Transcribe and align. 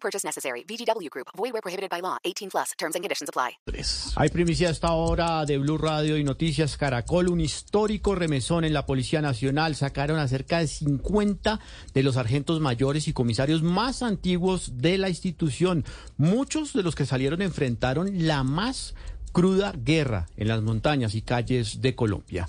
Purchase 0.00 0.24
necessary. 0.24 0.64
VGW 0.64 1.08
Group. 1.10 1.28
Void 1.36 1.52
where 1.52 1.62
prohibited 1.62 1.90
by 1.90 2.00
law. 2.00 2.18
18 2.24 2.50
plus. 2.50 2.72
Terms 2.78 2.94
and 2.94 3.02
conditions 3.04 3.28
apply. 3.28 3.58
Hay 4.16 4.28
primicia 4.30 4.68
a 4.68 4.70
esta 4.70 4.92
hora 4.92 5.44
de 5.44 5.58
Blue 5.58 5.78
Radio 5.78 6.16
y 6.16 6.24
Noticias 6.24 6.76
Caracol. 6.76 7.28
Un 7.28 7.40
histórico 7.40 8.14
remesón 8.14 8.64
en 8.64 8.72
la 8.72 8.86
Policía 8.86 9.20
Nacional. 9.20 9.74
Sacaron 9.74 10.18
a 10.18 10.28
cerca 10.28 10.58
de 10.58 10.66
50 10.66 11.60
de 11.94 12.02
los 12.02 12.14
sargentos 12.14 12.60
mayores 12.60 13.08
y 13.08 13.12
comisarios 13.12 13.62
más 13.62 14.02
antiguos 14.02 14.78
de 14.78 14.98
la 14.98 15.08
institución. 15.08 15.84
Muchos 16.16 16.72
de 16.72 16.82
los 16.82 16.94
que 16.94 17.06
salieron 17.06 17.42
enfrentaron 17.42 18.26
la 18.26 18.44
más 18.44 18.94
cruda 19.32 19.72
guerra 19.76 20.26
en 20.36 20.48
las 20.48 20.62
montañas 20.62 21.14
y 21.14 21.22
calles 21.22 21.80
de 21.80 21.94
Colombia. 21.94 22.46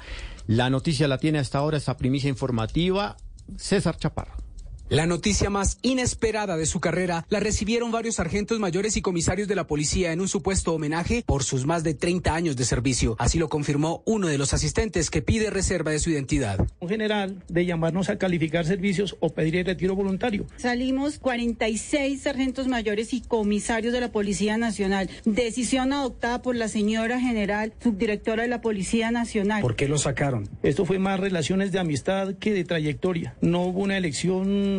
La 0.48 0.70
noticia 0.70 1.08
la 1.08 1.20
tiene 1.20 1.40
hasta 1.40 1.60
ahora 1.60 1.78
esta 1.78 1.98
primicia 1.98 2.30
informativa 2.30 3.18
César 3.58 3.98
Chaparro. 3.98 4.49
La 4.90 5.06
noticia 5.06 5.52
más 5.52 5.78
inesperada 5.84 6.58
de 6.58 6.66
su 6.66 6.80
carrera 6.80 7.24
la 7.30 7.40
recibieron 7.40 7.92
varios 7.92 8.16
sargentos 8.16 8.58
mayores 8.58 8.98
y 8.98 9.04
comisarios 9.04 9.48
de 9.48 9.54
la 9.54 9.68
policía 9.68 10.14
en 10.14 10.20
un 10.20 10.28
supuesto 10.28 10.74
homenaje 10.74 11.24
por 11.28 11.44
sus 11.44 11.68
más 11.68 11.84
de 11.84 11.94
30 11.94 12.34
años 12.34 12.56
de 12.56 12.66
servicio. 12.66 13.16
Así 13.20 13.38
lo 13.38 13.50
confirmó 13.50 14.02
uno 14.08 14.26
de 14.26 14.40
los 14.40 14.52
asistentes 14.56 15.12
que 15.12 15.22
pide 15.22 15.52
reserva 15.52 15.92
de 15.92 16.00
su 16.00 16.10
identidad. 16.10 16.68
Un 16.80 16.90
general 16.90 17.44
de 17.50 17.68
llamarnos 17.68 18.10
a 18.10 18.18
calificar 18.18 18.66
servicios 18.66 19.16
o 19.20 19.30
pedir 19.30 19.58
el 19.58 19.66
retiro 19.68 19.94
voluntario. 19.94 20.48
Salimos 20.58 21.20
46 21.20 22.24
sargentos 22.24 22.68
mayores 22.68 23.14
y 23.14 23.22
comisarios 23.22 23.94
de 23.94 24.02
la 24.02 24.12
Policía 24.12 24.58
Nacional. 24.58 25.08
Decisión 25.24 25.94
adoptada 25.94 26.42
por 26.42 26.56
la 26.56 26.68
señora 26.68 27.20
general, 27.20 27.74
subdirectora 27.84 28.42
de 28.42 28.50
la 28.50 28.62
Policía 28.62 29.12
Nacional. 29.12 29.62
¿Por 29.62 29.76
qué 29.76 29.88
lo 29.88 30.00
sacaron? 30.00 30.50
Esto 30.64 30.84
fue 30.84 30.98
más 30.98 31.20
relaciones 31.20 31.72
de 31.72 31.78
amistad 31.78 32.34
que 32.40 32.54
de 32.54 32.64
trayectoria. 32.64 33.36
No 33.42 33.66
hubo 33.66 33.82
una 33.82 33.96
elección 33.96 34.79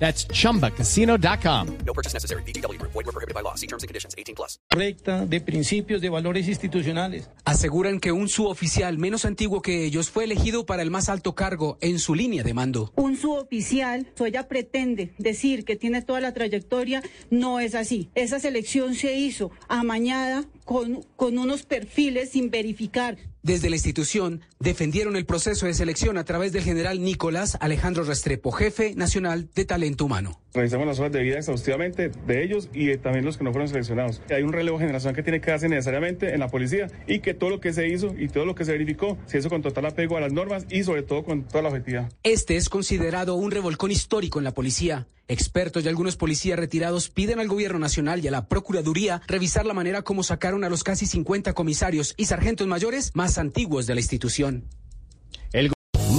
That's 0.00 0.26
chumbacasino.com. 0.28 1.66
No 1.86 1.92
purchase 1.92 2.14
necessary. 2.14 2.42
VGW 2.42 2.78
Group. 2.78 2.92
Void 2.92 3.06
where 3.06 3.12
prohibited 3.12 3.34
by 3.34 3.42
law. 3.42 3.54
See 3.54 3.68
terms 3.68 3.84
and 3.84 3.88
conditions. 3.88 4.14
18 4.18 4.34
plus. 4.34 4.58
recta 4.70 5.26
de 5.26 5.40
principios, 5.40 6.00
de 6.00 6.08
valores 6.08 6.48
institucionales. 6.48 7.28
Aseguran 7.44 8.00
que 8.00 8.12
un 8.12 8.28
suboficial 8.28 8.98
menos 8.98 9.24
antiguo 9.24 9.60
que 9.62 9.84
ellos 9.84 10.10
fue 10.10 10.24
elegido 10.24 10.64
para 10.64 10.82
el 10.82 10.90
más 10.90 11.08
alto 11.08 11.34
cargo 11.34 11.76
en 11.80 11.98
su 11.98 12.14
línea 12.14 12.42
de 12.42 12.54
mando. 12.54 12.92
Un 12.96 13.16
suboficial, 13.16 14.06
so 14.16 14.26
ella 14.26 14.48
pretende 14.48 15.12
decir 15.18 15.64
que 15.64 15.76
tiene 15.76 16.02
toda 16.02 16.20
la 16.20 16.32
trayectoria, 16.32 17.02
no 17.30 17.60
es 17.60 17.74
así. 17.74 18.10
Esa 18.14 18.40
selección 18.40 18.94
se 18.94 19.14
hizo 19.14 19.50
amañada 19.68 20.44
con, 20.64 21.04
con 21.16 21.36
unos 21.36 21.64
perfiles 21.64 22.30
sin 22.30 22.50
verificar. 22.50 23.18
Desde 23.42 23.70
la 23.70 23.76
institución 23.76 24.42
defendieron 24.58 25.16
el 25.16 25.24
proceso 25.24 25.64
de 25.64 25.72
selección 25.72 26.18
a 26.18 26.24
través 26.24 26.52
del 26.52 26.62
general 26.62 27.02
Nicolás 27.02 27.56
Alejandro 27.60 28.04
Restrepo, 28.04 28.52
jefe 28.52 28.94
nacional 28.96 29.48
de 29.54 29.64
talento 29.64 30.04
humano. 30.04 30.38
Revisamos 30.52 30.86
las 30.86 30.98
hojas 30.98 31.12
de 31.12 31.22
vida 31.22 31.38
exhaustivamente 31.38 32.10
de 32.26 32.44
ellos 32.44 32.68
y 32.74 32.86
de 32.86 32.98
también 32.98 33.24
los 33.24 33.38
que 33.38 33.44
no 33.44 33.52
fueron 33.52 33.68
seleccionados. 33.68 34.20
Hay 34.30 34.42
un 34.42 34.52
relevo 34.52 34.78
generacional 34.78 35.16
que 35.16 35.22
tiene 35.22 35.40
que 35.40 35.52
darse 35.52 35.70
necesariamente 35.70 36.34
en 36.34 36.40
la 36.40 36.48
policía 36.48 36.88
y 37.06 37.20
que 37.20 37.32
todo 37.32 37.48
lo 37.48 37.60
que 37.60 37.72
se 37.72 37.88
hizo 37.88 38.14
y 38.18 38.28
todo 38.28 38.44
lo 38.44 38.54
que 38.54 38.66
se 38.66 38.72
verificó 38.72 39.16
se 39.24 39.38
hizo 39.38 39.48
con 39.48 39.62
total 39.62 39.86
apego 39.86 40.18
a 40.18 40.20
las 40.20 40.34
normas 40.34 40.66
y 40.68 40.82
sobre 40.84 41.02
todo 41.02 41.24
con 41.24 41.44
toda 41.44 41.62
la 41.62 41.68
objetividad. 41.70 42.12
Este 42.22 42.56
es 42.56 42.68
considerado 42.68 43.36
un 43.36 43.52
revolcón 43.52 43.90
histórico 43.90 44.38
en 44.38 44.44
la 44.44 44.52
policía. 44.52 45.06
Expertos 45.30 45.84
y 45.84 45.88
algunos 45.88 46.16
policías 46.16 46.58
retirados 46.58 47.08
piden 47.08 47.38
al 47.38 47.46
gobierno 47.46 47.78
nacional 47.78 48.18
y 48.24 48.26
a 48.26 48.32
la 48.32 48.48
Procuraduría 48.48 49.22
revisar 49.28 49.64
la 49.64 49.74
manera 49.74 50.02
como 50.02 50.24
sacaron 50.24 50.64
a 50.64 50.68
los 50.68 50.82
casi 50.82 51.06
50 51.06 51.52
comisarios 51.52 52.14
y 52.16 52.24
sargentos 52.24 52.66
mayores 52.66 53.12
más 53.14 53.38
antiguos 53.38 53.86
de 53.86 53.94
la 53.94 54.00
institución. 54.00 54.64